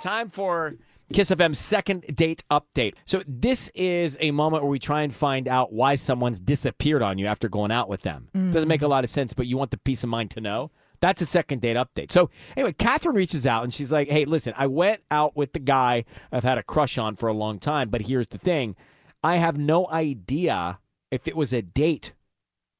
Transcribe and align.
Time 0.00 0.30
for 0.30 0.74
Kiss 1.12 1.30
FM's 1.30 1.58
second 1.58 2.02
date 2.14 2.42
update. 2.50 2.94
So 3.04 3.22
this 3.26 3.68
is 3.74 4.16
a 4.20 4.30
moment 4.30 4.62
where 4.62 4.70
we 4.70 4.78
try 4.78 5.02
and 5.02 5.14
find 5.14 5.46
out 5.46 5.72
why 5.72 5.94
someone's 5.94 6.40
disappeared 6.40 7.02
on 7.02 7.18
you 7.18 7.26
after 7.26 7.48
going 7.48 7.70
out 7.70 7.88
with 7.88 8.02
them. 8.02 8.28
Mm. 8.34 8.52
Doesn't 8.52 8.68
make 8.68 8.82
a 8.82 8.88
lot 8.88 9.04
of 9.04 9.10
sense, 9.10 9.34
but 9.34 9.46
you 9.46 9.56
want 9.56 9.70
the 9.70 9.76
peace 9.78 10.02
of 10.02 10.08
mind 10.08 10.30
to 10.32 10.40
know. 10.40 10.70
That's 11.00 11.20
a 11.20 11.26
second 11.26 11.60
date 11.60 11.76
update. 11.76 12.12
So 12.12 12.30
anyway, 12.56 12.72
Catherine 12.72 13.16
reaches 13.16 13.46
out 13.46 13.64
and 13.64 13.74
she's 13.74 13.90
like, 13.90 14.08
"Hey, 14.08 14.24
listen, 14.24 14.54
I 14.56 14.68
went 14.68 15.02
out 15.10 15.36
with 15.36 15.52
the 15.52 15.58
guy 15.58 16.04
I've 16.30 16.44
had 16.44 16.58
a 16.58 16.62
crush 16.62 16.96
on 16.96 17.16
for 17.16 17.28
a 17.28 17.32
long 17.32 17.58
time, 17.58 17.90
but 17.90 18.02
here's 18.02 18.28
the 18.28 18.38
thing: 18.38 18.76
I 19.22 19.36
have 19.36 19.58
no 19.58 19.88
idea 19.90 20.78
if 21.10 21.26
it 21.26 21.36
was 21.36 21.52
a 21.52 21.60
date 21.60 22.12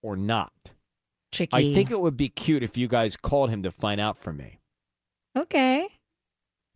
or 0.03 0.17
not. 0.17 0.73
Tricky. 1.33 1.57
I 1.73 1.75
think 1.75 1.91
it 1.91 2.01
would 2.01 2.17
be 2.17 2.29
cute 2.29 2.63
if 2.63 2.77
you 2.77 2.89
guys 2.89 3.17
called 3.17 3.51
him 3.51 3.63
to 3.65 3.71
find 3.71 4.01
out 4.01 4.19
for 4.19 4.33
me. 4.33 4.61
Okay. 5.37 5.89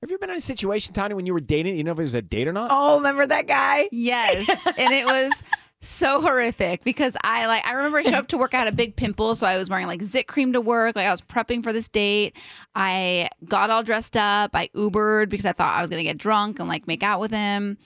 Have 0.06 0.12
you 0.12 0.18
been 0.18 0.30
in 0.30 0.36
a 0.36 0.40
situation, 0.40 0.94
Tony, 0.94 1.14
when 1.14 1.26
you 1.26 1.34
were 1.34 1.40
dating? 1.40 1.76
You 1.76 1.82
know 1.82 1.90
if 1.90 1.98
it 1.98 2.02
was 2.02 2.14
a 2.14 2.22
date 2.22 2.46
or 2.46 2.52
not? 2.52 2.70
Oh, 2.72 2.98
remember 2.98 3.26
that 3.26 3.48
guy? 3.48 3.88
Yes, 3.90 4.48
and 4.78 4.92
it 4.94 5.04
was 5.04 5.42
so 5.80 6.20
horrific 6.20 6.84
because 6.84 7.16
I 7.24 7.46
like 7.48 7.66
I 7.66 7.72
remember 7.72 7.98
I 7.98 8.02
showed 8.04 8.14
up 8.14 8.28
to 8.28 8.38
work. 8.38 8.54
I 8.54 8.58
had 8.58 8.68
a 8.68 8.72
big 8.72 8.94
pimple, 8.94 9.34
so 9.34 9.48
I 9.48 9.56
was 9.56 9.68
wearing 9.68 9.88
like 9.88 10.00
zit 10.04 10.28
cream 10.28 10.52
to 10.52 10.60
work. 10.60 10.94
Like 10.94 11.08
I 11.08 11.10
was 11.10 11.22
prepping 11.22 11.64
for 11.64 11.72
this 11.72 11.88
date. 11.88 12.36
I 12.76 13.30
got 13.48 13.70
all 13.70 13.82
dressed 13.82 14.16
up. 14.16 14.52
I 14.54 14.68
Ubered 14.76 15.28
because 15.28 15.44
I 15.44 15.50
thought 15.52 15.74
I 15.76 15.80
was 15.80 15.90
gonna 15.90 16.04
get 16.04 16.18
drunk 16.18 16.60
and 16.60 16.68
like 16.68 16.86
make 16.86 17.02
out 17.02 17.18
with 17.18 17.32
him. 17.32 17.76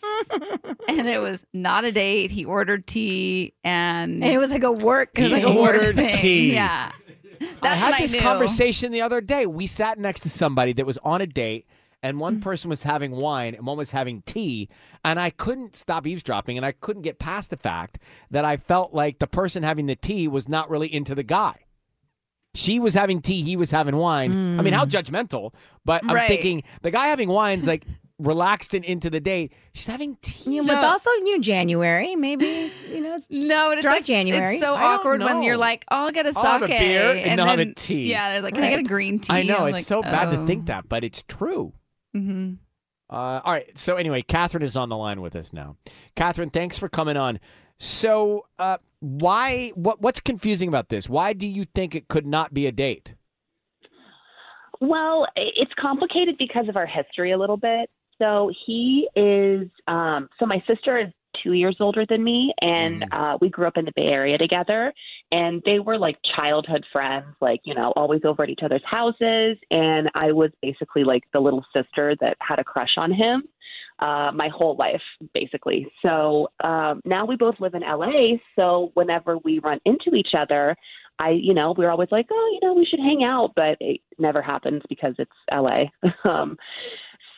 and 0.89 1.09
it 1.09 1.23
was 1.23 1.47
not 1.55 1.87
a 1.87 1.91
date. 1.93 2.31
He 2.31 2.45
ordered 2.45 2.87
tea, 2.87 3.55
and, 3.65 4.23
And 4.23 4.31
it 4.31 4.37
was 4.37 4.51
like 4.51 4.63
a 4.63 4.73
work. 4.73 5.19
it 5.19 5.23
was 5.23 5.33
like 5.33 5.43
He 5.43 5.59
a 5.59 5.63
work 5.63 5.75
ordered 5.77 5.97
thing. 5.97 6.19
tea. 6.19 6.53
Yeah, 6.53 6.93
I 7.63 7.69
had 7.69 7.93
when 7.93 8.03
this 8.03 8.13
I 8.13 8.19
knew. 8.19 8.23
conversation 8.23 8.93
the 8.93 9.01
other 9.01 9.23
day. 9.23 9.47
We 9.47 9.67
sat 9.67 9.99
next 9.99 10.21
to 10.21 10.29
somebody 10.29 10.75
that 10.75 10.85
was 10.85 10.99
on 10.99 11.23
a 11.23 11.27
date, 11.27 11.67
and 12.03 12.19
one 12.19 12.37
Mm. 12.39 12.43
person 12.43 12.71
was 12.71 12.83
having 12.83 13.13
wine 13.13 13.55
and 13.55 13.67
one 13.67 13.77
was 13.77 13.91
having 13.91 14.23
tea, 14.23 14.69
and 15.05 15.21
I 15.21 15.31
couldn't 15.31 15.77
stop 15.77 16.07
eavesdropping, 16.07 16.57
and 16.57 16.65
I 16.65 16.73
couldn't 16.73 17.03
get 17.03 17.19
past 17.19 17.51
the 17.51 17.57
fact 17.57 17.99
that 18.31 18.45
I 18.45 18.57
felt 18.57 18.95
like 18.95 19.19
the 19.19 19.27
person 19.27 19.63
having 19.63 19.87
the 19.87 19.97
tea 19.97 20.27
was 20.29 20.49
not 20.49 20.71
really 20.71 20.93
into 20.93 21.15
the 21.15 21.23
guy. 21.23 21.57
She 22.55 22.81
was 22.81 22.95
having 22.95 23.21
tea, 23.23 23.43
he 23.43 23.57
was 23.57 23.71
having 23.71 23.97
wine. 23.97 24.59
I 24.59 24.63
mean, 24.63 24.73
how 24.73 24.85
judgmental, 24.85 25.53
but 25.85 26.03
I'm 26.03 26.11
Mm. 26.11 26.15
Right. 26.15 26.29
thinking 26.29 26.63
the 26.83 26.91
guy 26.91 27.07
having 27.09 27.29
wine's 27.29 27.67
like 27.67 27.85
relaxed 28.19 28.75
and 28.75 28.85
into 28.85 29.09
the 29.09 29.21
date. 29.21 29.53
She's 29.73 29.87
having 29.87 30.17
tea. 30.21 30.57
Yeah, 30.57 30.63
but 30.67 30.75
it's 30.75 30.85
also 30.85 31.11
new 31.23 31.41
January. 31.41 32.17
Maybe 32.17 32.71
you 32.93 33.01
know. 33.01 33.15
It's, 33.15 33.27
No, 33.31 33.71
it's 33.71 33.85
like 33.85 34.05
January. 34.05 34.55
It's 34.57 34.61
so 34.61 34.75
I 34.75 34.81
don't 34.81 34.91
awkward 34.95 35.23
when 35.23 35.43
you're 35.43 35.57
like, 35.57 35.85
"Oh, 35.91 36.07
I'll 36.07 36.11
get 36.11 36.27
a 36.27 36.33
sake," 36.35 36.45
I'll 36.45 36.53
have 36.53 36.63
a 36.63 36.67
beer 36.67 37.13
and 37.25 37.39
they'll 37.39 37.47
have 37.47 37.61
a 37.61 37.65
then- 37.67 37.75
tea. 37.75 38.11
Yeah, 38.11 38.33
there's 38.33 38.43
like, 38.45 38.55
"Can 38.55 38.65
I 38.65 38.71
get 38.71 38.81
a 38.81 38.83
green 38.83 39.21
tea?" 39.21 39.33
I 39.33 39.43
know 39.45 39.59
I'm 39.59 39.69
it's 39.69 39.73
like, 39.77 39.85
so 39.85 40.03
bad 40.03 40.33
to 40.33 40.39
"Oh." 40.41 40.47
think 40.47 40.67
that, 40.67 40.89
but 40.89 41.03
it's 41.05 41.23
true. 41.29 41.73
Mhm. 42.15 42.59
Uh, 43.09 43.41
all 43.45 43.53
right. 43.53 43.77
So 43.77 43.97
anyway, 43.97 44.23
Catherine 44.23 44.63
is 44.63 44.77
on 44.77 44.89
the 44.89 44.97
line 44.97 45.21
with 45.21 45.35
us 45.35 45.53
now. 45.53 45.77
Catherine, 46.15 46.51
thanks 46.51 46.79
for 46.79 46.89
coming 46.89 47.17
on. 47.17 47.41
So, 47.79 48.47
uh, 48.59 48.79
why? 49.01 49.71
What? 49.75 50.01
What's 50.01 50.21
confusing 50.21 50.69
about 50.69 50.91
this? 50.91 51.09
Why 51.09 51.33
do 51.33 51.47
you 51.47 51.65
think 51.65 51.95
it 51.95 52.09
could 52.09 52.27
not 52.27 52.53
be 52.53 52.67
a 52.67 52.73
date? 52.73 53.15
Well, 54.81 55.27
it's 55.37 55.73
complicated 55.79 56.37
because 56.39 56.69
of 56.69 56.77
our 56.77 56.87
history 56.87 57.33
a 57.33 57.39
little 57.39 57.57
bit. 57.57 57.91
So 58.19 58.51
he 58.67 59.09
is, 59.17 59.69
um, 59.89 60.29
so 60.39 60.47
my 60.47 60.63
sister 60.67 60.99
is 60.99 61.09
two 61.43 61.53
years 61.53 61.77
older 61.81 62.05
than 62.07 62.23
me, 62.23 62.53
and 62.61 63.05
uh, 63.13 63.39
we 63.41 63.49
grew 63.49 63.67
up 63.67 63.77
in 63.77 63.85
the 63.85 63.93
Bay 63.95 64.07
Area 64.07 64.39
together. 64.39 64.93
And 65.33 65.63
they 65.65 65.79
were 65.79 65.99
like 65.99 66.17
childhood 66.37 66.85
friends, 66.93 67.35
like, 67.41 67.61
you 67.65 67.75
know, 67.75 67.93
always 67.97 68.23
over 68.25 68.43
at 68.43 68.51
each 68.51 68.63
other's 68.63 68.85
houses. 68.85 69.57
And 69.71 70.11
I 70.15 70.33
was 70.33 70.51
basically 70.61 71.05
like 71.05 71.23
the 71.33 71.41
little 71.41 71.65
sister 71.75 72.17
that 72.21 72.37
had 72.41 72.59
a 72.59 72.65
crush 72.65 72.95
on 72.97 73.13
him 73.13 73.45
uh, 74.01 74.33
my 74.35 74.49
whole 74.49 74.77
life, 74.77 75.03
basically. 75.35 75.87
So 76.03 76.49
um, 76.65 77.01
now 77.05 77.27
we 77.27 77.37
both 77.37 77.61
live 77.61 77.75
in 77.75 77.83
LA. 77.83 78.39
So 78.57 78.91
whenever 78.95 79.39
we 79.39 79.59
run 79.59 79.81
into 79.85 80.15
each 80.15 80.35
other, 80.37 80.77
I, 81.19 81.31
you 81.31 81.53
know, 81.53 81.75
we're 81.77 81.91
always 81.91 82.09
like, 82.11 82.27
oh, 82.31 82.59
you 82.61 82.67
know, 82.67 82.73
we 82.73 82.87
should 82.87 82.99
hang 82.99 83.23
out, 83.23 83.53
but 83.55 83.77
it 83.81 84.01
never 84.19 84.41
happens 84.41 84.83
because 84.89 85.15
it's 85.19 85.31
LA. 85.53 85.85
um, 86.25 86.57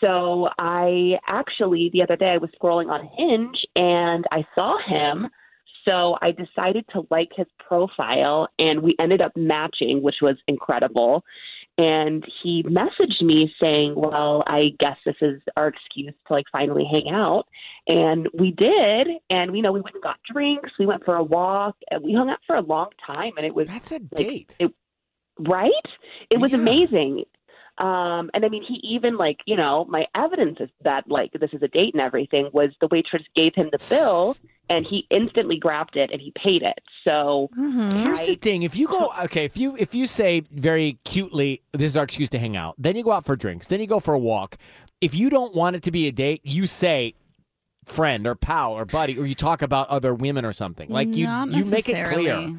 so 0.03 0.49
I 0.59 1.19
actually, 1.27 1.91
the 1.93 2.03
other 2.03 2.17
day, 2.17 2.31
I 2.31 2.39
was 2.39 2.51
scrolling 2.61 2.91
on 2.91 3.09
Hinge 3.17 3.65
and 3.77 4.25
I 4.31 4.45
saw 4.55 4.79
him. 4.87 5.29
So 5.89 6.17
I 6.23 6.31
decided 6.31 6.85
to 6.93 7.07
like 7.11 7.31
his 7.37 7.47
profile 7.67 8.49
and 8.59 8.83
we 8.83 8.95
ended 9.01 9.21
up 9.21 9.33
matching, 9.37 10.01
which 10.03 10.17
was 10.23 10.37
incredible. 10.47 11.25
And 11.79 12.25
he 12.43 12.63
messaged 12.65 13.23
me 13.23 13.53
saying, 13.61 13.95
Well, 13.97 14.45
I 14.47 14.73
guess 14.79 14.97
this 15.07 15.17
is 15.23 15.41
our 15.57 15.69
excuse 15.69 16.13
to 16.29 16.33
like 16.35 16.45
finally 16.53 16.85
hang 16.91 17.09
out. 17.11 17.47
And 17.89 18.29
we 18.39 18.53
did. 18.53 19.09
And, 19.31 19.57
you 19.57 19.63
know, 19.63 19.73
we 19.73 19.81
went 19.81 19.95
and 19.95 20.03
got 20.05 20.19
drinks. 20.31 20.71
We 20.79 20.87
went 20.87 21.05
for 21.05 21.17
a 21.17 21.25
walk. 21.25 21.77
And 21.91 22.05
we 22.05 22.13
hung 22.15 22.29
out 22.29 22.41
for 22.47 22.57
a 22.57 22.61
long 22.61 22.91
time. 23.07 23.33
And 23.39 23.47
it 23.47 23.55
was 23.55 23.69
That's 23.69 23.91
a 23.91 23.95
like, 23.95 24.11
date. 24.15 24.57
it, 24.61 24.73
right? 25.39 25.73
It 26.31 26.39
was 26.39 26.53
Yeah. 26.53 26.59
amazing. 26.59 27.25
Um, 27.79 28.31
and 28.35 28.45
I 28.45 28.49
mean, 28.49 28.63
he 28.63 28.75
even 28.83 29.17
like, 29.17 29.39
you 29.47 29.57
know, 29.57 29.87
my 29.87 30.07
evidence 30.15 30.59
is 30.61 30.69
that 30.85 31.09
like 31.09 31.33
this 31.33 31.51
is 31.53 31.63
a 31.63 31.69
date 31.69 31.95
and 31.95 32.03
everything 32.03 32.51
was 32.53 32.71
the 32.81 32.89
waitress 32.89 33.23
gave 33.35 33.55
him 33.55 33.71
the 33.73 33.85
bill 33.89 34.37
and 34.69 34.87
he 34.87 35.07
instantly 35.11 35.57
grabbed 35.59 35.97
it 35.97 36.11
and 36.13 36.21
he 36.21 36.33
paid 36.37 36.63
it. 36.63 36.81
So 37.05 37.49
Here's 37.57 38.27
the 38.27 38.35
thing: 38.37 38.63
if 38.63 38.77
you 38.77 38.89
go, 38.89 39.13
okay, 39.25 39.45
if 39.45 39.57
you 39.57 39.77
if 39.79 39.95
you 39.95 40.07
say 40.07 40.41
very 40.53 40.99
cutely, 41.05 41.63
"This 41.73 41.89
is 41.89 41.97
our 41.97 42.05
excuse 42.05 42.29
to 42.31 42.39
hang 42.39 42.57
out," 42.57 42.75
then 42.79 42.95
you 42.95 43.03
go 43.05 43.13
out 43.13 43.25
for 43.25 43.37
drinks, 43.37 43.67
then 43.67 43.81
you 43.81 43.87
go 43.87 44.01
for 44.01 44.15
a 44.15 44.19
walk. 44.19 44.57
If 45.01 45.15
you 45.15 45.31
don't 45.31 45.55
want 45.55 45.75
it 45.75 45.83
to 45.85 45.91
be 45.91 46.07
a 46.07 46.13
date, 46.13 46.43
you 46.45 46.67
say 46.67 47.15
friend 47.85 48.27
or 48.27 48.35
pal 48.35 48.73
or 48.75 48.85
buddy, 48.85 49.19
or 49.19 49.27
you 49.27 49.35
talk 49.35 49.63
about 49.63 49.89
other 49.89 50.15
women 50.15 50.45
or 50.45 50.53
something. 50.53 50.89
Like 50.89 51.09
you 51.09 51.27
you 51.51 51.65
make 51.65 51.89
it 51.89 52.07
clear. 52.07 52.55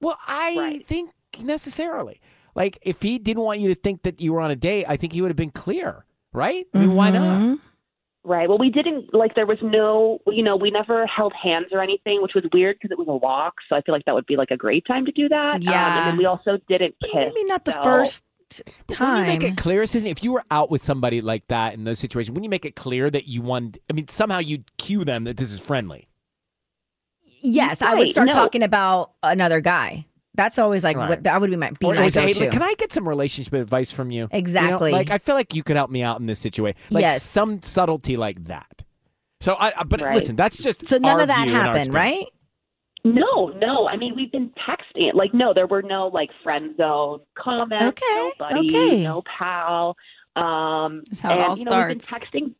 Well, 0.00 0.18
I 0.26 0.82
think 0.86 1.10
necessarily. 1.42 2.20
Like 2.56 2.78
if 2.82 3.02
he 3.02 3.18
didn't 3.18 3.42
want 3.44 3.60
you 3.60 3.68
to 3.68 3.74
think 3.74 4.02
that 4.02 4.20
you 4.20 4.32
were 4.32 4.40
on 4.40 4.50
a 4.50 4.56
date, 4.56 4.86
I 4.88 4.96
think 4.96 5.12
he 5.12 5.20
would 5.20 5.28
have 5.28 5.36
been 5.36 5.50
clear, 5.50 6.04
right? 6.32 6.66
I 6.74 6.78
mean, 6.78 6.94
why 6.94 7.10
not? 7.10 7.58
Right. 8.24 8.48
Well, 8.48 8.58
we 8.58 8.70
didn't 8.70 9.14
like 9.14 9.36
there 9.36 9.46
was 9.46 9.58
no, 9.62 10.20
you 10.26 10.42
know, 10.42 10.56
we 10.56 10.70
never 10.70 11.06
held 11.06 11.32
hands 11.34 11.66
or 11.70 11.80
anything, 11.80 12.22
which 12.22 12.34
was 12.34 12.44
weird 12.52 12.76
because 12.80 12.90
it 12.90 12.98
was 12.98 13.06
a 13.08 13.14
walk. 13.14 13.54
So 13.68 13.76
I 13.76 13.82
feel 13.82 13.94
like 13.94 14.04
that 14.06 14.14
would 14.14 14.26
be 14.26 14.36
like 14.36 14.50
a 14.50 14.56
great 14.56 14.84
time 14.86 15.04
to 15.04 15.12
do 15.12 15.28
that. 15.28 15.56
Um, 15.56 15.62
Yeah. 15.62 15.98
and 15.98 16.10
then 16.10 16.16
we 16.18 16.24
also 16.24 16.58
didn't 16.66 16.96
kiss. 17.04 17.12
Maybe 17.14 17.44
not 17.44 17.64
the 17.66 17.72
so- 17.72 17.82
first 17.82 18.24
time. 18.88 19.14
When 19.14 19.18
you 19.18 19.32
make 19.32 19.44
it 19.44 19.56
clear, 19.56 19.86
Susan, 19.86 20.08
if 20.08 20.24
you 20.24 20.32
were 20.32 20.42
out 20.50 20.70
with 20.70 20.82
somebody 20.82 21.20
like 21.20 21.46
that 21.48 21.74
in 21.74 21.84
those 21.84 21.98
situations, 21.98 22.34
when 22.34 22.42
you 22.42 22.50
make 22.50 22.64
it 22.64 22.74
clear 22.74 23.10
that 23.10 23.28
you 23.28 23.42
want, 23.42 23.78
I 23.90 23.92
mean, 23.92 24.08
somehow 24.08 24.38
you 24.38 24.64
cue 24.78 25.04
them 25.04 25.24
that 25.24 25.36
this 25.36 25.52
is 25.52 25.60
friendly. 25.60 26.08
Yes, 27.42 27.82
I 27.82 27.94
would 27.94 28.08
start 28.08 28.28
no. 28.28 28.32
talking 28.32 28.62
about 28.62 29.12
another 29.22 29.60
guy. 29.60 30.06
That's 30.36 30.58
always 30.58 30.84
like 30.84 30.96
Right. 30.96 31.08
what 31.08 31.22
that 31.24 31.40
would 31.40 31.50
be 31.50 31.56
my 31.56 31.70
be 31.70 31.86
Or 31.86 31.94
my 31.94 32.10
go-to. 32.10 32.40
look, 32.40 32.50
can 32.52 32.62
I 32.62 32.74
get 32.78 32.92
some 32.92 33.08
relationship 33.08 33.54
advice 33.54 33.90
from 33.90 34.10
you? 34.10 34.22
You 34.22 34.22
know, 34.24 34.38
Exactly. 34.38 34.92
like 34.92 35.10
I 35.10 35.18
feel 35.18 35.34
like 35.34 35.54
you 35.54 35.62
could 35.62 35.76
help 35.76 35.90
me 35.90 36.02
out 36.02 36.20
in 36.20 36.26
this 36.26 36.38
situation. 36.38 36.78
Like 36.90 37.02
Yes. 37.02 37.22
some 37.22 37.62
subtlety 37.62 38.16
like 38.16 38.44
that. 38.44 38.84
So 39.40 39.54
I, 39.54 39.72
I 39.78 39.84
but 39.84 40.00
Right. 40.00 40.14
listen, 40.14 40.36
that's 40.36 40.58
just 40.58 40.86
so 40.86 40.98
none 40.98 41.16
our 41.16 41.20
of 41.22 41.28
that 41.28 41.46
view 41.46 41.56
and 41.56 41.66
our 41.68 41.74
happened, 41.74 41.94
right? 41.94 42.26
No, 43.04 43.48
no. 43.60 43.86
I 43.88 43.96
mean, 43.96 44.14
we've 44.16 44.32
been 44.32 44.50
texting. 44.68 45.14
Like, 45.14 45.32
no, 45.32 45.54
there 45.54 45.66
were 45.66 45.82
no 45.82 46.08
like 46.08 46.30
friend 46.42 46.74
zone 46.76 47.20
comments. 47.36 48.00
Okay, 48.02 48.04
No 48.16 48.32
buddy. 48.38 48.68
okay. 48.76 49.04
No 49.04 49.22
pal. 49.22 49.96
Um, 50.34 51.02
That's 51.08 51.20
how 51.20 51.32
it 51.32 51.40
all 51.40 51.56
you 51.56 51.64
know, 51.64 51.86
we've 51.88 52.02
starts. 52.02 52.10
been 52.10 52.20
texting. 52.20 52.54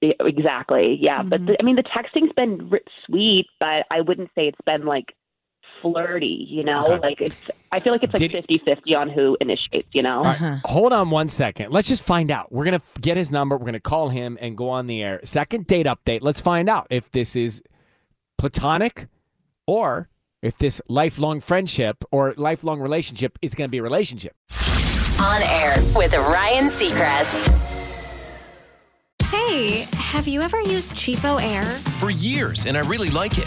Yeah, 0.00 0.12
exactly. 0.26 0.98
Yeah, 1.00 1.22
but 1.22 1.40
Mm-hmm. 1.42 1.46
the, 1.46 1.56
I 1.60 1.62
mean, 1.62 1.76
the 1.76 1.84
texting's 1.84 2.32
been 2.34 2.68
r- 2.72 2.80
sweet, 3.06 3.46
but 3.60 3.86
I 3.90 4.00
wouldn't 4.00 4.30
say 4.34 4.48
it's 4.48 4.58
been 4.66 4.84
like 4.84 5.14
flirty. 5.82 6.46
You 6.48 6.64
know, 6.64 6.84
Okay. 6.84 6.98
like 7.00 7.20
it's. 7.20 7.36
I 7.72 7.80
feel 7.80 7.92
like 7.92 8.02
it's 8.02 8.12
like 8.14 8.30
Did- 8.30 8.46
50-50 8.48 8.94
on 8.96 9.10
who 9.10 9.36
initiates. 9.40 9.88
You 9.92 10.02
know. 10.02 10.18
All 10.18 10.22
right, 10.24 10.60
hold 10.64 10.92
on 10.92 11.10
one 11.10 11.28
second. 11.28 11.72
Let's 11.72 11.88
just 11.88 12.02
find 12.04 12.30
out. 12.30 12.50
We're 12.52 12.64
gonna 12.64 12.80
get 13.00 13.16
his 13.16 13.30
number. 13.30 13.56
We're 13.56 13.66
gonna 13.66 13.80
call 13.80 14.08
him 14.08 14.38
and 14.40 14.56
go 14.56 14.70
on 14.70 14.86
the 14.86 15.02
air. 15.02 15.20
Second 15.24 15.66
date 15.66 15.86
update. 15.86 16.20
Let's 16.22 16.40
find 16.40 16.68
out 16.68 16.86
if 16.90 17.10
this 17.12 17.34
is 17.36 17.62
platonic 18.38 19.08
or 19.66 20.08
if 20.42 20.56
this 20.58 20.80
lifelong 20.88 21.40
friendship 21.40 22.04
or 22.10 22.34
lifelong 22.36 22.80
relationship 22.80 23.38
is 23.42 23.54
gonna 23.54 23.68
be 23.68 23.78
a 23.78 23.82
relationship. 23.82 24.34
On 25.20 25.40
air 25.42 25.74
with 25.94 26.12
Ryan 26.14 26.64
Seacrest. 26.66 27.58
Hey, 29.26 29.86
have 29.94 30.28
you 30.28 30.42
ever 30.42 30.60
used 30.60 30.92
CheapOair? 30.92 31.64
For 31.98 32.10
years, 32.10 32.66
and 32.66 32.76
I 32.76 32.80
really 32.80 33.08
like 33.10 33.38
it. 33.38 33.46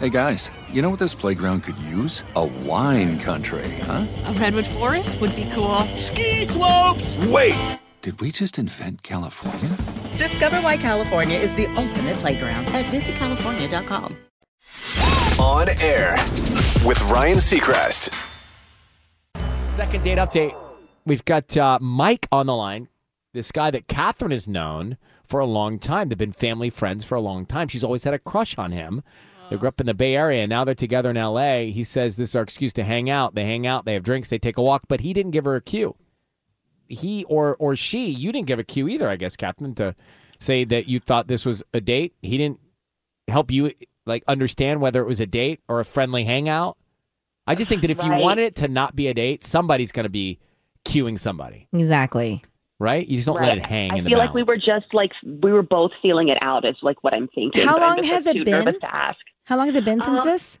Hey 0.00 0.08
guys, 0.10 0.50
you 0.72 0.82
know 0.82 0.90
what 0.90 0.98
this 0.98 1.14
playground 1.14 1.62
could 1.62 1.78
use? 1.78 2.24
A 2.34 2.44
wine 2.44 3.16
country, 3.20 3.70
huh? 3.82 4.06
A 4.26 4.32
redwood 4.32 4.66
forest 4.66 5.20
would 5.20 5.36
be 5.36 5.48
cool. 5.52 5.78
Ski 5.96 6.44
slopes! 6.44 7.16
Wait! 7.28 7.78
Did 8.02 8.20
we 8.20 8.32
just 8.32 8.58
invent 8.58 9.04
California? 9.04 9.70
Discover 10.18 10.62
why 10.62 10.78
California 10.78 11.38
is 11.38 11.54
the 11.54 11.68
ultimate 11.76 12.16
playground 12.16 12.66
at 12.70 12.84
visitcalifornia.com. 12.86 14.16
On 15.38 15.68
air 15.80 16.16
with 16.84 17.00
Ryan 17.08 17.38
Seacrest. 17.38 18.12
Second 19.70 20.02
date 20.02 20.18
update. 20.18 20.56
We've 21.06 21.24
got 21.24 21.56
uh, 21.56 21.78
Mike 21.80 22.26
on 22.32 22.46
the 22.46 22.56
line. 22.56 22.88
This 23.32 23.52
guy 23.52 23.70
that 23.70 23.86
Catherine 23.86 24.32
has 24.32 24.48
known 24.48 24.96
for 25.24 25.38
a 25.38 25.46
long 25.46 25.78
time. 25.78 26.08
They've 26.08 26.18
been 26.18 26.32
family 26.32 26.70
friends 26.70 27.04
for 27.04 27.14
a 27.14 27.20
long 27.20 27.46
time. 27.46 27.68
She's 27.68 27.84
always 27.84 28.02
had 28.02 28.12
a 28.12 28.18
crush 28.18 28.58
on 28.58 28.72
him. 28.72 29.04
They 29.54 29.60
grew 29.60 29.68
up 29.68 29.80
in 29.80 29.86
the 29.86 29.94
Bay 29.94 30.16
Area, 30.16 30.42
and 30.42 30.50
now 30.50 30.64
they're 30.64 30.74
together 30.74 31.10
in 31.10 31.16
L.A. 31.16 31.70
He 31.70 31.84
says 31.84 32.16
this 32.16 32.30
is 32.30 32.36
our 32.36 32.42
excuse 32.42 32.72
to 32.72 32.82
hang 32.82 33.08
out. 33.08 33.36
They 33.36 33.44
hang 33.44 33.66
out, 33.68 33.84
they 33.84 33.94
have 33.94 34.02
drinks, 34.02 34.28
they 34.28 34.38
take 34.38 34.58
a 34.58 34.62
walk, 34.62 34.82
but 34.88 35.00
he 35.00 35.12
didn't 35.12 35.30
give 35.30 35.44
her 35.44 35.54
a 35.54 35.60
cue. 35.60 35.94
He 36.88 37.24
or 37.24 37.54
or 37.60 37.76
she, 37.76 38.10
you 38.10 38.32
didn't 38.32 38.48
give 38.48 38.58
a 38.58 38.64
cue 38.64 38.88
either, 38.88 39.08
I 39.08 39.14
guess, 39.16 39.36
Catherine, 39.36 39.74
to 39.76 39.94
say 40.40 40.64
that 40.64 40.88
you 40.88 40.98
thought 40.98 41.28
this 41.28 41.46
was 41.46 41.62
a 41.72 41.80
date. 41.80 42.14
He 42.20 42.36
didn't 42.36 42.58
help 43.28 43.50
you 43.52 43.72
like 44.06 44.24
understand 44.26 44.80
whether 44.80 45.00
it 45.00 45.06
was 45.06 45.20
a 45.20 45.26
date 45.26 45.60
or 45.68 45.78
a 45.80 45.84
friendly 45.84 46.24
hangout. 46.24 46.76
I 47.46 47.54
just 47.54 47.68
think 47.68 47.82
that 47.82 47.90
if 47.90 48.02
you 48.02 48.10
wanted 48.12 48.42
it 48.42 48.56
to 48.56 48.68
not 48.68 48.96
be 48.96 49.06
a 49.06 49.14
date, 49.14 49.44
somebody's 49.44 49.92
going 49.92 50.04
to 50.04 50.10
be 50.10 50.40
cueing 50.84 51.18
somebody, 51.18 51.68
Exactly. 51.72 52.42
right? 52.78 53.06
You 53.06 53.16
just 53.18 53.26
don't 53.26 53.40
let 53.40 53.56
it 53.58 53.64
hang 53.66 53.92
I 53.92 53.96
in 53.98 54.04
the 54.04 54.10
feel 54.10 54.18
like 54.18 54.34
we 54.34 54.42
were 54.42 54.56
just 54.56 54.86
like 54.92 55.12
we 55.24 55.52
were 55.52 55.62
both 55.62 55.92
feeling 56.02 56.28
it 56.28 56.38
out. 56.42 56.64
Is 56.64 56.76
like 56.82 57.02
what 57.04 57.14
I'm 57.14 57.28
thinking. 57.28 57.64
How 57.66 57.76
I'm 57.76 57.80
long 57.82 57.96
just, 57.98 58.08
has 58.08 58.26
like, 58.26 58.36
it 58.36 58.44
been? 58.44 58.52
nervous 58.64 58.80
to 58.80 58.94
ask. 58.94 59.18
How 59.44 59.56
long 59.56 59.66
has 59.66 59.76
it 59.76 59.84
been 59.84 60.00
since 60.00 60.22
Um, 60.22 60.26
this? 60.28 60.58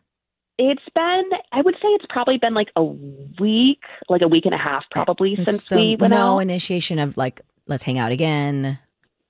It's 0.58 0.82
been, 0.94 1.24
I 1.52 1.62
would 1.62 1.74
say 1.74 1.88
it's 1.88 2.06
probably 2.08 2.38
been 2.38 2.54
like 2.54 2.70
a 2.76 2.84
week, 2.84 3.80
like 4.08 4.22
a 4.22 4.28
week 4.28 4.44
and 4.44 4.54
a 4.54 4.58
half 4.58 4.84
probably 4.90 5.36
since 5.44 5.64
so 5.64 5.76
we 5.76 5.96
went 5.96 6.12
no 6.12 6.36
out. 6.36 6.38
initiation 6.38 6.98
of 7.00 7.16
like, 7.16 7.40
let's 7.66 7.82
hang 7.82 7.98
out 7.98 8.12
again. 8.12 8.78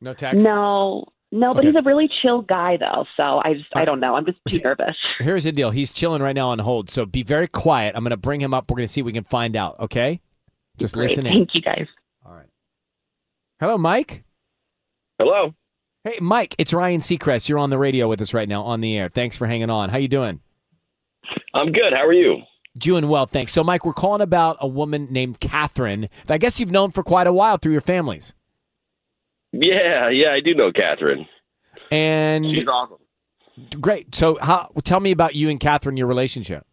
No 0.02 0.12
text. 0.12 0.44
No, 0.44 1.06
no, 1.32 1.54
but 1.54 1.60
Okay. 1.60 1.68
he's 1.68 1.76
a 1.76 1.82
really 1.82 2.10
chill 2.20 2.42
guy 2.42 2.76
though. 2.76 3.06
So 3.16 3.40
I 3.42 3.54
just, 3.54 3.74
I 3.74 3.86
don't 3.86 4.00
know. 4.00 4.16
I'm 4.16 4.26
just 4.26 4.38
too 4.48 4.58
nervous. 4.58 4.96
Here's 5.18 5.44
the 5.44 5.52
deal. 5.52 5.70
He's 5.70 5.92
chilling 5.94 6.20
right 6.20 6.34
now 6.34 6.48
on 6.50 6.58
hold, 6.58 6.90
so 6.90 7.06
be 7.06 7.22
very 7.22 7.48
quiet. 7.48 7.94
I'm 7.96 8.02
going 8.04 8.10
to 8.10 8.18
bring 8.18 8.40
him 8.42 8.52
up. 8.52 8.70
We're 8.70 8.76
going 8.76 8.88
to 8.88 8.92
see 8.92 9.00
if 9.00 9.06
we 9.06 9.12
can 9.12 9.24
find 9.24 9.56
out, 9.56 9.80
okay? 9.80 10.20
Just 10.76 10.92
Great. 10.92 11.08
listen 11.08 11.24
in. 11.26 11.32
Thank 11.32 11.54
you 11.54 11.62
guys. 11.62 11.86
All 12.26 12.34
right. 12.34 12.48
Hello, 13.60 13.78
Mike. 13.78 14.24
Hello. 15.18 15.54
Hey, 16.04 16.18
Mike, 16.20 16.54
it's 16.58 16.74
Ryan 16.74 17.00
Seacrest. 17.00 17.48
You're 17.48 17.58
on 17.58 17.70
the 17.70 17.78
radio 17.78 18.08
with 18.08 18.20
us 18.20 18.34
right 18.34 18.46
now 18.46 18.62
on 18.62 18.82
the 18.82 18.94
air. 18.96 19.08
Thanks 19.08 19.38
for 19.38 19.46
hanging 19.46 19.70
on. 19.70 19.88
How 19.88 19.96
you 19.96 20.06
doing? 20.08 20.40
I'm 21.54 21.72
good. 21.72 21.94
How 21.94 22.04
are 22.04 22.12
you? 22.12 22.42
Doing 22.76 23.08
well, 23.08 23.24
thanks. 23.24 23.52
So, 23.52 23.64
Mike, 23.64 23.86
we're 23.86 23.94
calling 23.94 24.20
about 24.20 24.58
a 24.60 24.66
woman 24.66 25.08
named 25.10 25.40
Catherine 25.40 26.10
that 26.26 26.34
I 26.34 26.36
guess 26.38 26.60
you've 26.60 26.70
known 26.70 26.90
for 26.90 27.02
quite 27.02 27.26
a 27.26 27.32
while 27.32 27.56
through 27.56 27.72
your 27.72 27.80
families. 27.80 28.34
Yeah, 29.52 30.10
yeah, 30.10 30.32
I 30.32 30.40
do 30.40 30.54
know 30.54 30.72
Catherine. 30.72 31.26
And 31.90 32.44
She's 32.44 32.66
awesome. 32.66 32.98
great. 33.80 34.14
So, 34.14 34.36
how? 34.42 34.72
Tell 34.82 35.00
me 35.00 35.12
about 35.12 35.34
you 35.36 35.48
and 35.48 35.58
Catherine, 35.58 35.96
your 35.96 36.08
relationship. 36.08 36.66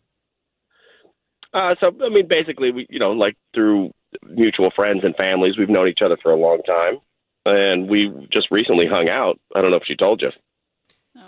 Uh, 1.53 1.75
so 1.79 1.91
I 2.03 2.09
mean, 2.09 2.27
basically, 2.27 2.71
we 2.71 2.87
you 2.89 2.97
know, 2.99 3.11
like 3.11 3.37
through 3.53 3.91
mutual 4.25 4.71
friends 4.75 5.01
and 5.03 5.15
families, 5.15 5.57
we've 5.57 5.69
known 5.69 5.87
each 5.87 6.01
other 6.03 6.17
for 6.21 6.31
a 6.31 6.35
long 6.35 6.61
time, 6.65 6.97
and 7.45 7.87
we 7.89 8.27
just 8.31 8.49
recently 8.51 8.87
hung 8.87 9.09
out. 9.09 9.39
I 9.55 9.61
don't 9.61 9.71
know 9.71 9.77
if 9.77 9.85
she 9.85 9.95
told 9.95 10.21
you. 10.21 10.29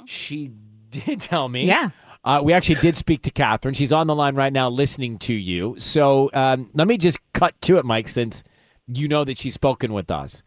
She 0.05 0.51
did 0.89 1.21
tell 1.21 1.49
me. 1.49 1.65
Yeah. 1.65 1.89
Uh, 2.23 2.41
we 2.43 2.53
actually 2.53 2.75
did 2.79 2.95
speak 2.95 3.21
to 3.23 3.31
Catherine. 3.31 3.73
She's 3.73 3.91
on 3.91 4.07
the 4.07 4.15
line 4.15 4.35
right 4.35 4.53
now 4.53 4.69
listening 4.69 5.17
to 5.19 5.33
you. 5.33 5.75
So 5.77 6.29
um, 6.33 6.69
let 6.73 6.87
me 6.87 6.97
just 6.97 7.19
cut 7.33 7.59
to 7.63 7.77
it, 7.77 7.85
Mike, 7.85 8.07
since 8.07 8.43
you 8.87 9.07
know 9.09 9.23
that 9.25 9.37
she's 9.37 9.53
spoken 9.53 9.91
with 9.91 10.09
us. 10.09 10.41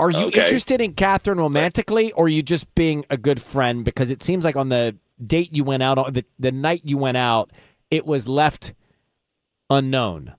Are 0.00 0.10
you 0.10 0.26
Okay. 0.26 0.40
interested 0.40 0.80
in 0.80 0.94
Catherine 0.94 1.38
romantically, 1.38 2.12
or 2.12 2.26
are 2.26 2.28
you 2.28 2.42
just 2.42 2.72
being 2.74 3.04
a 3.10 3.16
good 3.16 3.40
friend? 3.42 3.84
Because 3.84 4.10
it 4.10 4.22
seems 4.22 4.44
like 4.44 4.56
on 4.56 4.68
the 4.68 4.96
date 5.24 5.52
you 5.52 5.64
went 5.64 5.82
out 5.82 5.98
on, 5.98 6.12
the, 6.12 6.24
the 6.38 6.52
night 6.52 6.82
you 6.84 6.96
went 6.96 7.16
out, 7.16 7.52
it 7.90 8.06
was 8.06 8.28
left 8.28 8.74
unknown. 9.70 10.34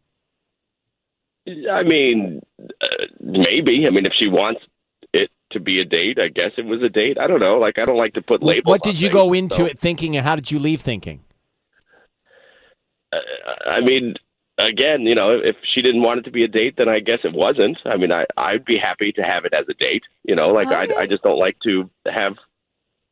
I 1.72 1.84
mean, 1.84 2.41
uh, 2.60 2.88
maybe. 3.20 3.88
I 3.88 3.89
mean, 3.89 4.06
if 4.06 4.13
she 4.20 4.27
wants 4.27 4.62
it 5.13 5.29
to 5.51 5.60
be 5.60 5.79
a 5.79 5.86
date, 5.86 6.20
I 6.20 6.27
guess 6.27 6.51
it 6.58 6.65
was 6.65 6.82
a 6.84 6.89
date. 6.89 7.18
I 7.20 7.27
don't 7.27 7.39
know. 7.39 7.58
Like, 7.58 7.79
I 7.79 7.86
don't 7.86 7.98
like 7.98 8.13
to 8.13 8.22
put 8.22 8.44
labels. 8.44 8.65
what 8.65 8.86
on 8.86 8.91
did 8.91 9.01
you 9.01 9.08
things, 9.08 9.22
go 9.22 9.34
into 9.34 9.56
so- 9.56 9.65
it 9.65 9.79
thinking, 9.79 10.15
and 10.15 10.25
how 10.25 10.36
did 10.36 10.51
you 10.51 10.60
leave 10.60 10.82
thinking? 10.82 11.22
Uh, 13.12 13.18
I 13.65 13.82
mean, 13.82 14.15
again, 14.60 15.01
you 15.01 15.15
know, 15.15 15.32
if 15.32 15.56
she 15.74 15.82
didn't 15.82 16.03
want 16.03 16.20
it 16.20 16.24
to 16.24 16.32
be 16.32 16.44
a 16.44 16.48
date, 16.48 16.75
then 16.77 16.89
I 16.89 17.00
guess 17.00 17.20
it 17.24 17.34
wasn't. 17.34 17.77
I 17.86 17.98
mean, 17.98 18.12
I 18.12 18.25
I'd 18.38 18.65
be 18.65 18.77
happy 18.77 19.12
to 19.13 19.22
have 19.24 19.46
it 19.46 19.53
as 19.53 19.65
a 19.70 19.74
date. 19.74 20.03
You 20.24 20.36
know, 20.36 20.50
like 20.50 20.68
I 20.68 20.88
I 20.96 21.08
just 21.08 21.24
don't 21.24 21.39
like 21.39 21.58
to 21.63 21.89
have, 22.06 22.36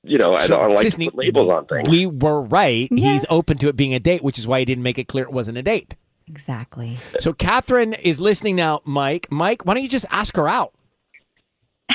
you 0.04 0.18
know, 0.18 0.36
I 0.36 0.48
don't 0.48 0.74
like 0.74 0.86
Sisanie, 0.86 1.06
to 1.06 1.12
put 1.12 1.16
labels 1.16 1.50
on 1.50 1.66
things. 1.66 1.90
We 1.90 2.06
were 2.06 2.42
right. 2.42 2.88
He's 2.92 3.26
open 3.30 3.58
to 3.60 3.70
it 3.70 3.76
being 3.76 3.94
a 3.94 4.00
date, 4.00 4.24
which 4.24 4.38
is 4.38 4.46
why 4.46 4.60
he 4.60 4.66
didn't 4.66 4.84
make 4.84 5.00
it 5.00 5.08
clear 5.08 5.24
it 5.24 5.32
wasn't 5.32 5.58
a 5.58 5.64
date. 5.64 5.96
Exactly. 6.28 6.98
So 7.20 7.32
Catherine 7.34 7.94
is 7.94 8.20
listening 8.20 8.56
now, 8.58 8.82
Mike. 8.84 9.28
Mike, 9.32 9.66
why 9.66 9.74
don't 9.74 9.84
you 9.84 9.90
just 9.90 10.06
ask 10.12 10.36
her 10.36 10.48
out? 10.50 10.74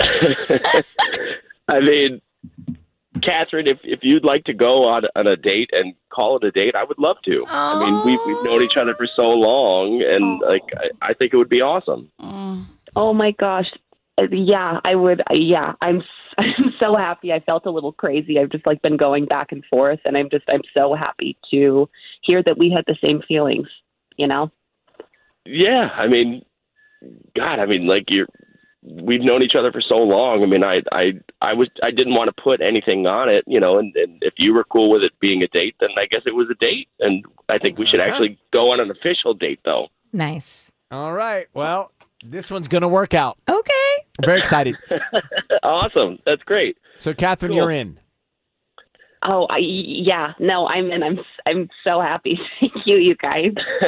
I 1.68 1.80
mean, 1.80 2.20
Catherine, 3.22 3.66
if 3.66 3.78
if 3.84 4.00
you'd 4.02 4.24
like 4.24 4.44
to 4.44 4.54
go 4.54 4.84
on 4.88 5.04
on 5.16 5.26
a 5.26 5.36
date 5.36 5.70
and 5.72 5.94
call 6.08 6.36
it 6.36 6.44
a 6.44 6.50
date, 6.50 6.74
I 6.74 6.84
would 6.84 6.98
love 6.98 7.18
to. 7.26 7.44
I 7.48 7.84
mean, 7.84 8.04
we've 8.04 8.18
we've 8.26 8.42
known 8.42 8.62
each 8.62 8.76
other 8.76 8.94
for 8.94 9.06
so 9.14 9.30
long, 9.30 10.02
and 10.02 10.40
like 10.40 10.62
I, 10.76 11.10
I 11.10 11.14
think 11.14 11.32
it 11.34 11.36
would 11.36 11.48
be 11.50 11.60
awesome. 11.60 12.10
Oh 12.96 13.12
my 13.14 13.30
gosh. 13.32 13.70
Uh, 14.18 14.26
Yeah, 14.30 14.80
I 14.84 14.94
would. 14.94 15.22
Yeah, 15.30 15.74
I'm. 15.80 15.98
s- 16.00 16.06
I'm 16.38 16.72
so 16.80 16.96
happy. 16.96 17.30
I 17.30 17.40
felt 17.40 17.66
a 17.66 17.70
little 17.70 17.92
crazy. 17.92 18.38
I've 18.40 18.48
just 18.48 18.66
like 18.66 18.80
been 18.80 18.96
going 18.96 19.26
back 19.26 19.52
and 19.52 19.62
forth, 19.66 20.00
and 20.06 20.16
I'm 20.16 20.30
just. 20.30 20.44
I'm 20.48 20.62
so 20.74 20.94
happy 20.94 21.36
to 21.50 21.88
hear 22.22 22.42
that 22.42 22.56
we 22.56 22.70
had 22.70 22.84
the 22.86 22.96
same 23.04 23.20
feelings. 23.28 23.68
You 24.22 24.28
know. 24.28 24.52
Yeah, 25.44 25.88
I 25.96 26.06
mean, 26.06 26.44
God, 27.34 27.58
I 27.58 27.66
mean, 27.66 27.88
like 27.88 28.04
you're. 28.08 28.28
We've 28.84 29.20
known 29.20 29.42
each 29.42 29.54
other 29.56 29.70
for 29.72 29.80
so 29.80 29.96
long. 29.96 30.42
I 30.42 30.46
mean, 30.46 30.62
I, 30.64 30.80
I, 30.90 31.12
I 31.40 31.52
was, 31.54 31.68
I 31.84 31.92
didn't 31.92 32.14
want 32.14 32.34
to 32.34 32.42
put 32.42 32.60
anything 32.60 33.06
on 33.06 33.28
it, 33.28 33.44
you 33.46 33.60
know. 33.60 33.78
And, 33.78 33.94
and 33.96 34.18
if 34.22 34.34
you 34.38 34.52
were 34.54 34.64
cool 34.64 34.90
with 34.90 35.02
it 35.02 35.12
being 35.20 35.40
a 35.44 35.46
date, 35.48 35.76
then 35.80 35.90
I 35.96 36.06
guess 36.06 36.22
it 36.26 36.34
was 36.34 36.48
a 36.50 36.54
date. 36.54 36.88
And 36.98 37.24
I 37.48 37.58
think 37.58 37.78
we 37.78 37.86
should 37.86 38.00
actually 38.00 38.38
go 38.52 38.72
on 38.72 38.80
an 38.80 38.90
official 38.90 39.34
date, 39.34 39.60
though. 39.64 39.86
Nice. 40.12 40.72
All 40.90 41.12
right. 41.12 41.46
Well, 41.54 41.92
this 42.24 42.50
one's 42.50 42.66
gonna 42.66 42.88
work 42.88 43.14
out. 43.14 43.38
Okay. 43.48 43.94
Very 44.24 44.38
excited. 44.40 44.76
awesome. 45.62 46.18
That's 46.26 46.42
great. 46.42 46.76
So, 46.98 47.12
Catherine, 47.12 47.50
Cool. 47.50 47.56
you're 47.58 47.70
in. 47.70 47.98
Oh, 49.24 49.46
I, 49.50 49.58
yeah. 49.58 50.32
No, 50.38 50.66
I'm 50.66 50.90
in. 50.90 51.02
I'm. 51.02 51.18
s- 51.18 51.24
I'm 51.46 51.68
so 51.86 52.00
happy. 52.00 52.38
Thank 52.60 52.72
you, 52.86 52.96
you 52.98 53.14
guys. 53.16 53.52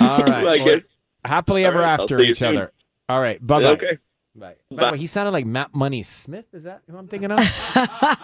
All 0.00 0.18
right. 0.18 0.60
I 0.60 0.64
Well, 0.64 0.80
happily 1.24 1.64
ever 1.64 1.80
right, 1.80 2.00
after 2.00 2.20
each 2.20 2.38
soon. 2.38 2.56
other. 2.56 2.72
All 3.08 3.20
right. 3.20 3.44
Bye 3.44 3.60
bye. 3.60 3.66
Okay. 3.72 3.98
Bye. 4.36 4.54
By 4.70 4.86
the 4.86 4.92
way, 4.92 4.98
he 4.98 5.06
sounded 5.06 5.30
like 5.30 5.46
Matt 5.46 5.74
Money 5.74 6.02
Smith. 6.02 6.46
Is 6.52 6.64
that 6.64 6.82
who 6.90 6.96
I'm 6.96 7.06
thinking 7.06 7.30
of? 7.30 7.38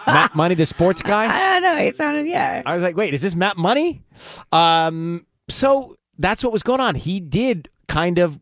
Matt 0.07 0.35
Money, 0.35 0.55
the 0.55 0.65
sports 0.65 1.01
guy. 1.01 1.25
I 1.25 1.59
don't 1.59 1.63
know. 1.63 1.83
He 1.83 1.91
sounded 1.91 2.25
yeah. 2.27 2.61
I 2.65 2.73
was 2.73 2.83
like, 2.83 2.97
wait, 2.97 3.13
is 3.13 3.21
this 3.21 3.35
Matt 3.35 3.55
Money? 3.57 4.01
Um, 4.51 5.25
so 5.49 5.95
that's 6.17 6.43
what 6.43 6.51
was 6.51 6.63
going 6.63 6.81
on. 6.81 6.95
He 6.95 7.19
did 7.19 7.69
kind 7.87 8.19
of 8.19 8.39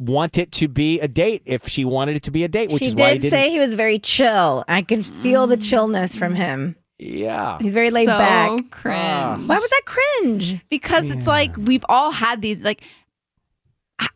want 0.00 0.38
it 0.38 0.50
to 0.52 0.66
be 0.66 0.98
a 1.00 1.06
date 1.06 1.42
if 1.44 1.68
she 1.68 1.84
wanted 1.84 2.16
it 2.16 2.22
to 2.24 2.30
be 2.30 2.42
a 2.42 2.48
date, 2.48 2.70
which 2.70 2.80
she 2.80 2.86
is 2.86 2.94
why 2.94 3.12
he 3.12 3.18
did 3.18 3.30
say 3.30 3.50
he 3.50 3.58
was 3.58 3.74
very 3.74 3.98
chill. 3.98 4.64
I 4.66 4.82
can 4.82 5.02
feel 5.02 5.46
the 5.46 5.56
chillness 5.56 6.16
from 6.16 6.34
him. 6.34 6.74
Yeah. 6.98 7.58
He's 7.60 7.74
very 7.74 7.90
laid 7.90 8.06
so 8.06 8.18
back. 8.18 8.70
Cringe. 8.70 9.46
Why 9.46 9.56
was 9.56 9.70
that 9.70 9.82
cringe? 9.86 10.60
Because 10.68 11.10
it's 11.10 11.26
like 11.26 11.56
we've 11.56 11.84
all 11.88 12.10
had 12.10 12.42
these 12.42 12.58
like 12.58 12.82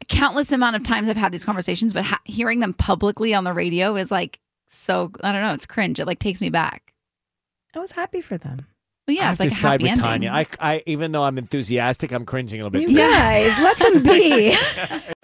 countless 0.09 0.53
amount 0.53 0.77
of 0.77 0.83
times 0.83 1.09
I've 1.09 1.17
had 1.17 1.33
these 1.33 1.45
conversations, 1.45 1.93
but 1.93 2.05
ha- 2.05 2.21
hearing 2.25 2.61
them 2.61 2.75
publicly 2.75 3.35
on 3.35 3.45
the 3.45 3.53
radio 3.53 3.97
is 3.97 4.11
like 4.11 4.41
so. 4.69 5.13
I 5.23 5.33
don't 5.33 5.43
know. 5.43 5.55
It's 5.55 5.67
cringe. 5.67 6.01
It 6.01 6.07
like 6.07 6.19
takes 6.19 6.41
me 6.41 6.51
back. 6.51 6.93
I 7.75 7.79
was 7.79 7.91
happy 7.91 8.21
for 8.21 8.39
them. 8.39 8.67
But 9.07 9.17
yeah, 9.17 9.29
I 9.29 9.33
it's 9.33 9.41
like 9.41 9.49
to 9.51 9.55
a 9.55 9.59
side 9.59 9.71
happy 9.73 9.85
with 9.85 9.91
ending. 9.91 10.05
Tanya. 10.05 10.31
I, 10.31 10.47
I, 10.61 10.83
even 10.87 11.13
though 11.13 11.25
I'm 11.25 11.37
enthusiastic, 11.37 12.13
I'm 12.13 12.25
cringing 12.25 12.61
a 12.61 12.65
little 12.65 12.71
bit. 12.71 12.83
You 12.83 12.89
too. 12.89 12.97
guys, 12.97 13.59
let 13.61 13.79
them 13.79 14.03
be. 14.03 14.57